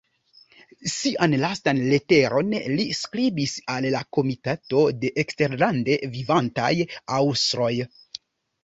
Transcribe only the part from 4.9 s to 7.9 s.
de Eksterlande Vivantaj Aŭstroj.